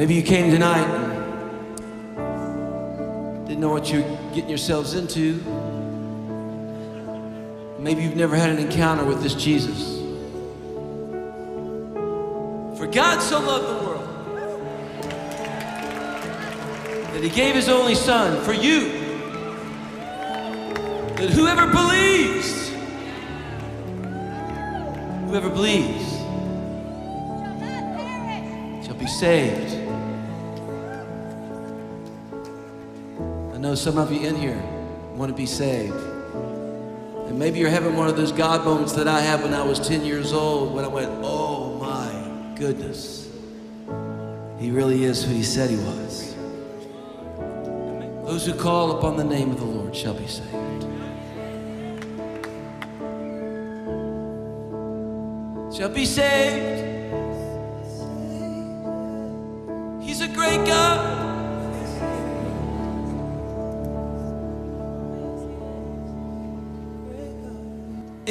Maybe 0.00 0.14
you 0.14 0.22
came 0.22 0.50
tonight 0.50 0.88
and 2.16 3.46
didn't 3.46 3.60
know 3.60 3.68
what 3.68 3.92
you're 3.92 4.00
getting 4.32 4.48
yourselves 4.48 4.94
into. 4.94 5.34
Maybe 7.78 8.04
you've 8.04 8.16
never 8.16 8.34
had 8.34 8.48
an 8.48 8.56
encounter 8.56 9.04
with 9.04 9.22
this 9.22 9.34
Jesus. 9.34 9.98
For 12.78 12.86
God 12.86 13.20
so 13.20 13.40
loved 13.40 13.68
the 13.68 13.74
world 13.86 14.08
that 17.12 17.22
he 17.22 17.28
gave 17.28 17.54
his 17.54 17.68
only 17.68 17.94
son 17.94 18.42
for 18.42 18.54
you. 18.54 18.92
That 21.16 21.28
whoever 21.28 21.66
believes, 21.66 22.70
whoever 25.28 25.50
believes, 25.50 26.10
shall 28.86 28.96
be 28.98 29.06
saved. 29.06 29.79
Know 33.60 33.74
some 33.74 33.98
of 33.98 34.10
you 34.10 34.26
in 34.26 34.36
here 34.36 34.62
want 35.14 35.30
to 35.30 35.36
be 35.36 35.46
saved. 35.46 35.94
And 35.94 37.38
maybe 37.38 37.58
you're 37.58 37.68
having 37.68 37.94
one 37.94 38.08
of 38.08 38.16
those 38.16 38.32
God 38.32 38.64
moments 38.64 38.94
that 38.94 39.06
I 39.06 39.20
had 39.20 39.42
when 39.42 39.52
I 39.52 39.62
was 39.62 39.86
10 39.86 40.04
years 40.04 40.32
old 40.32 40.74
when 40.74 40.84
I 40.84 40.88
went, 40.88 41.10
oh 41.22 41.78
my 41.78 42.56
goodness. 42.56 43.28
He 44.58 44.70
really 44.70 45.04
is 45.04 45.24
who 45.24 45.32
he 45.32 45.42
said 45.42 45.70
he 45.70 45.76
was. 45.76 46.34
Those 48.24 48.46
who 48.46 48.54
call 48.54 48.98
upon 48.98 49.16
the 49.16 49.24
name 49.24 49.50
of 49.50 49.58
the 49.58 49.66
Lord 49.66 49.94
shall 49.94 50.14
be 50.14 50.26
saved. 50.26 50.86
Shall 55.76 55.88
be 55.88 56.06
saved. 56.06 56.89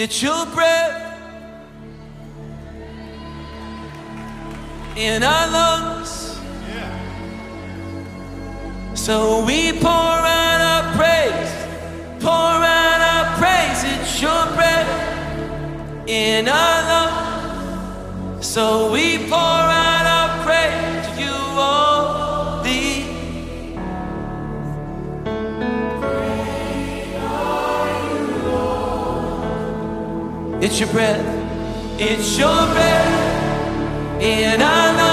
It's 0.01 0.23
your 0.23 0.45
breath 0.55 1.19
in 4.95 5.23
our 5.23 5.51
lungs. 5.51 6.39
So 8.93 9.43
we 9.45 9.73
pour 9.73 9.91
out 9.91 10.61
our 10.71 10.95
praise, 10.95 11.51
pour 12.23 12.31
out 12.31 13.01
our 13.13 13.37
praise. 13.39 13.83
It's 13.83 14.21
your 14.21 14.45
breath 14.55 16.07
in 16.07 16.47
our 16.47 16.81
lungs. 16.91 18.47
So 18.47 18.93
we 18.93 19.17
pour 19.27 19.68
your 30.79 30.87
breath, 30.93 31.99
it's 31.99 32.37
your 32.37 32.47
breath 32.47 34.21
in 34.21 34.61
our 34.61 34.93
lungs. 34.93 35.08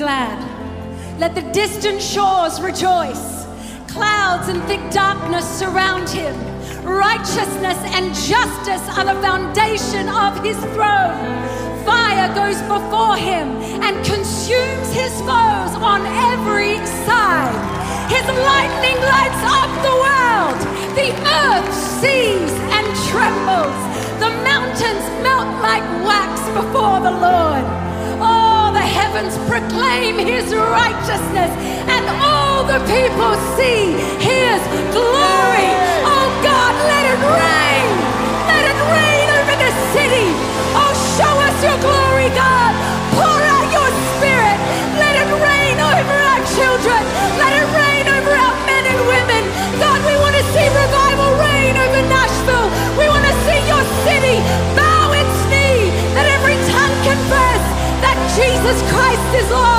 Glad. 0.00 0.40
Let 1.20 1.34
the 1.34 1.42
distant 1.52 2.00
shores 2.00 2.58
rejoice. 2.62 3.44
Clouds 3.92 4.48
and 4.48 4.62
thick 4.64 4.80
darkness 4.90 5.44
surround 5.44 6.08
him. 6.08 6.34
Righteousness 6.88 7.76
and 7.92 8.06
justice 8.14 8.84
are 8.96 9.04
the 9.04 9.20
foundation 9.20 10.08
of 10.08 10.42
his 10.42 10.56
throne. 10.72 11.20
Fire 11.84 12.32
goes 12.32 12.56
before 12.64 13.16
him 13.16 13.48
and 13.84 13.94
consumes 14.02 14.88
his 14.88 15.12
foes 15.28 15.72
on 15.92 16.00
every 16.32 16.80
side. 17.04 17.60
His 18.08 18.24
lightning 18.24 18.98
lights 19.04 19.42
up 19.60 19.70
the 19.84 19.96
world. 20.06 20.60
The 20.96 21.10
earth 21.44 21.70
sees 22.00 22.52
and 22.72 22.86
trembles. 23.12 23.80
The 24.16 24.32
mountains 24.48 25.04
melt 25.20 25.50
like 25.60 25.84
wax 26.08 26.40
before 26.56 27.00
the 27.04 27.12
Lord. 27.20 27.89
Heavens 29.12 29.36
proclaim 29.50 30.18
his 30.24 30.54
righteousness, 30.54 31.50
and 31.90 32.06
all 32.22 32.62
the 32.62 32.78
people 32.86 33.34
see 33.58 33.90
his 34.22 34.62
glory. 34.94 35.70
Oh 36.06 36.30
God, 36.46 36.72
let 36.86 37.04
it 37.10 37.18
rain. 37.18 37.90
Let 38.46 38.64
it 38.70 38.78
rain 38.94 39.26
over 39.34 39.56
the 39.58 39.72
city. 39.90 40.30
Oh, 40.78 40.94
show 41.18 41.34
us 41.42 41.56
your 41.58 41.78
glory, 41.82 42.28
God. 42.38 42.69
Christ 59.30 59.69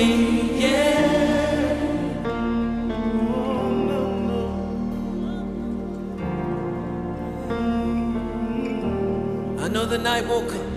I 0.00 0.04
know 9.68 9.84
the 9.84 9.98
night 9.98 10.26
will 10.26 10.48
come. 10.48 10.69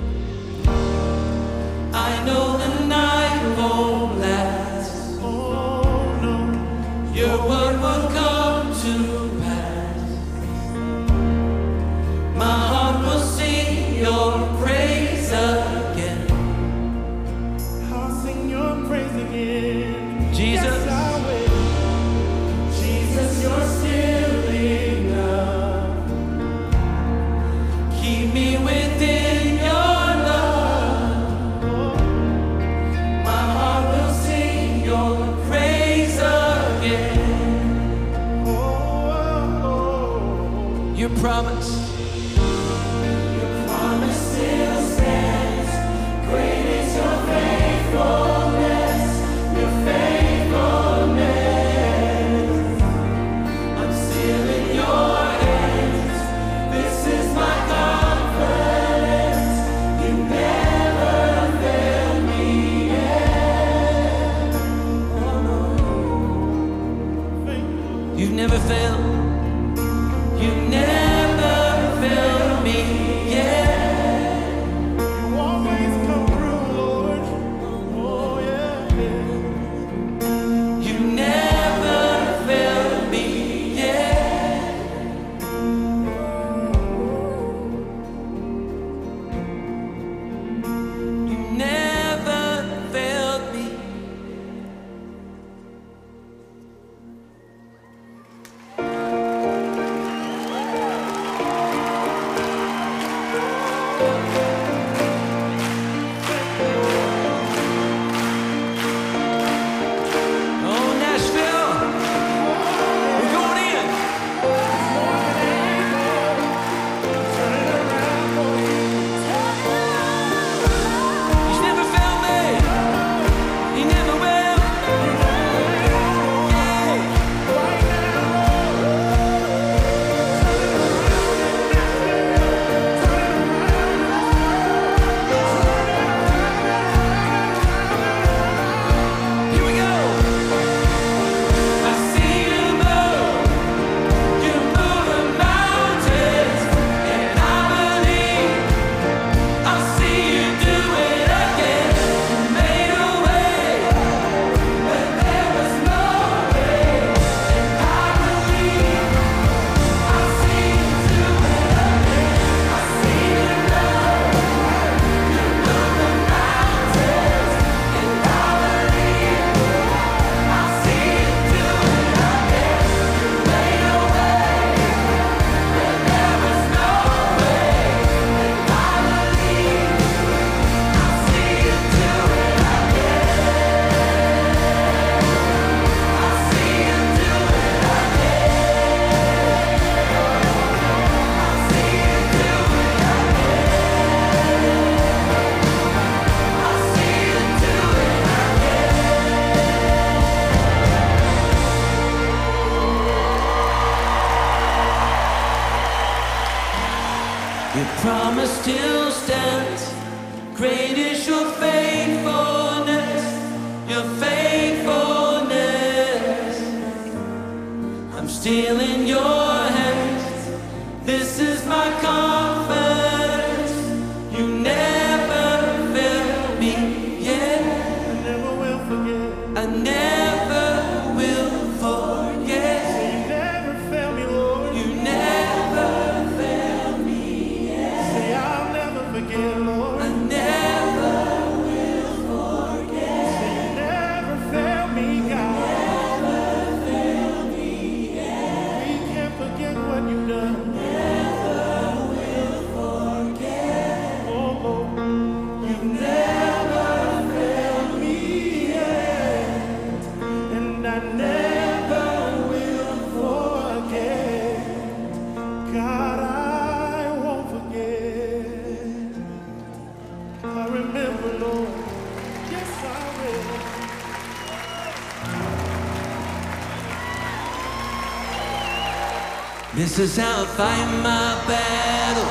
is 280.03 280.17
how 280.17 280.43
I 280.43 280.45
fight 280.45 280.85
my 281.01 281.45
battles. 281.47 282.27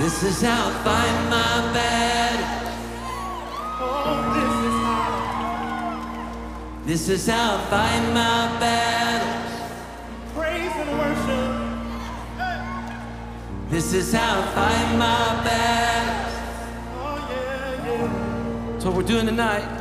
This 0.00 0.22
is 0.22 0.40
how 0.40 0.68
I 0.68 0.72
fight 0.84 1.28
my 1.28 1.72
battles. 1.74 2.72
Oh, 3.78 4.32
this 4.36 4.54
is 4.68 4.76
how. 4.86 5.12
This 6.86 7.08
is 7.10 7.26
how 7.26 7.56
I 7.56 7.58
fight 7.68 8.04
my 8.14 8.58
battles. 8.58 9.52
Praise 10.34 10.74
and 10.82 10.90
worship. 10.98 11.52
This 13.68 13.92
is 13.92 14.12
how 14.14 14.40
I 14.40 14.46
fight 14.54 14.96
my 14.96 15.44
battles. 15.44 16.34
Oh, 16.94 17.16
yeah, 17.30 17.84
yeah. 17.84 18.72
That's 18.72 18.84
what 18.86 18.94
we're 18.94 19.02
doing 19.02 19.26
tonight. 19.26 19.75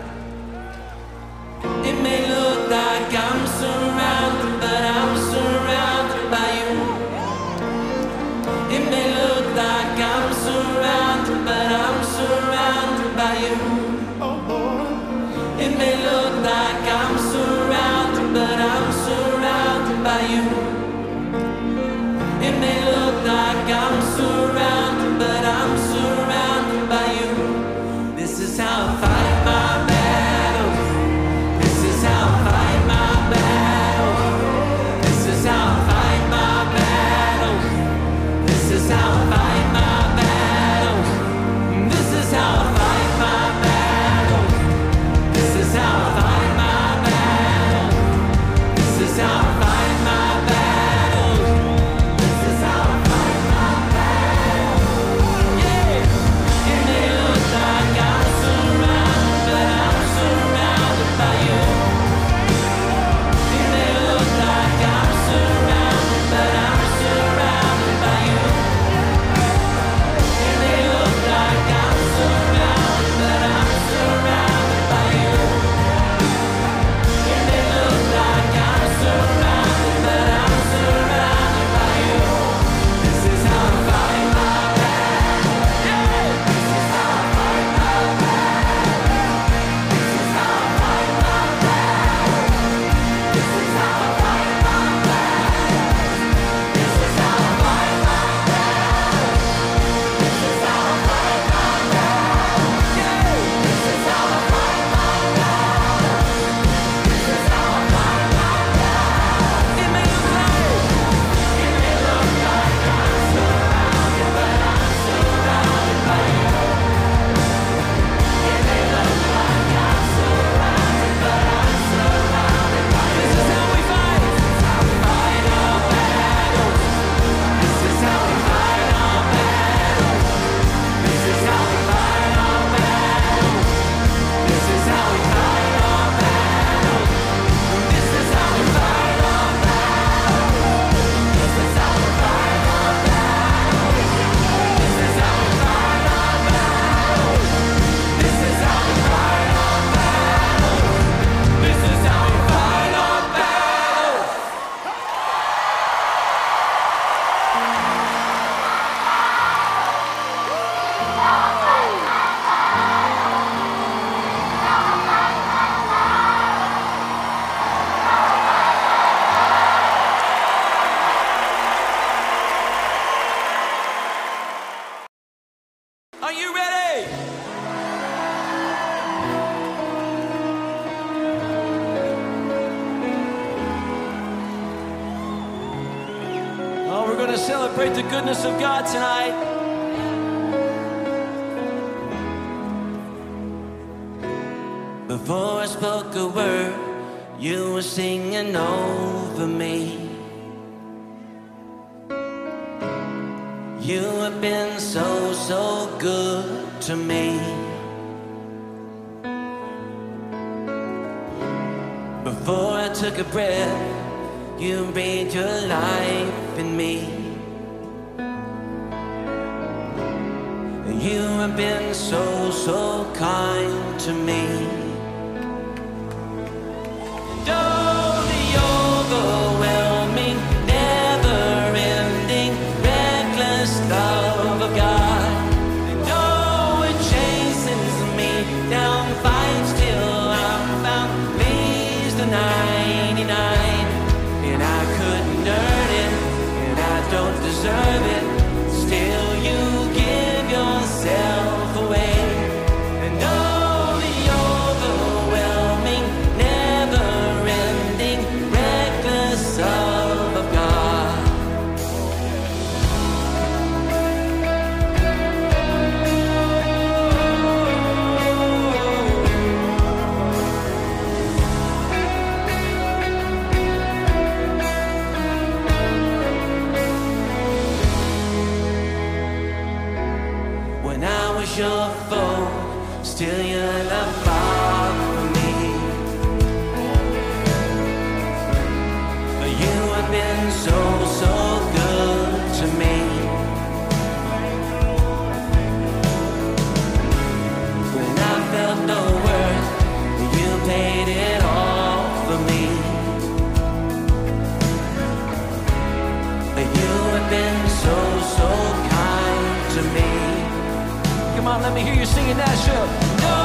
On, 311.56 311.61
let 311.61 311.73
me 311.73 311.82
hear 311.82 311.94
you 311.94 312.06
singing 312.06 312.38
Nashville. 312.38 312.86
No, 313.22 313.45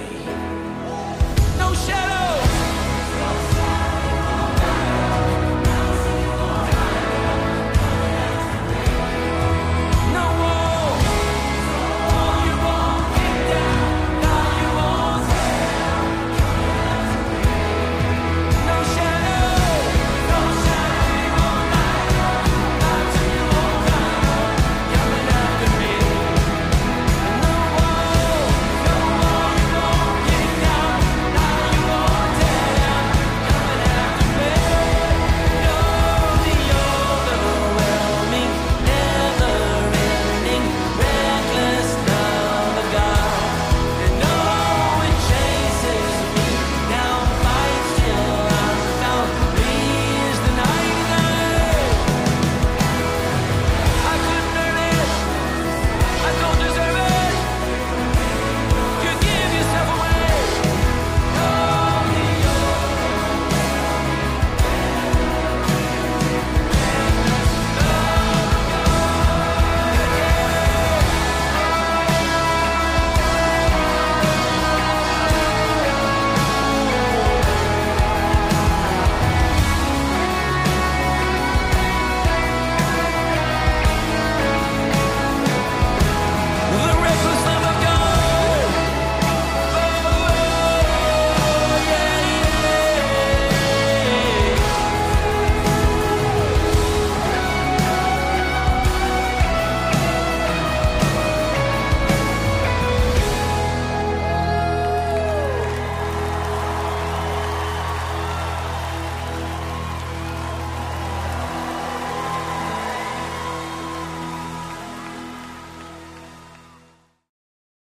shadow. 1.73 2.50